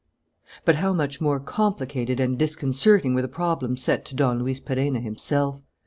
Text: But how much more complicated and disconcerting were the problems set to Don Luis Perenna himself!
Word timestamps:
But 0.65 0.77
how 0.77 0.93
much 0.93 1.21
more 1.21 1.39
complicated 1.39 2.19
and 2.19 2.35
disconcerting 2.35 3.13
were 3.13 3.21
the 3.21 3.27
problems 3.27 3.83
set 3.83 4.03
to 4.05 4.15
Don 4.15 4.39
Luis 4.39 4.59
Perenna 4.59 4.99
himself! 4.99 5.61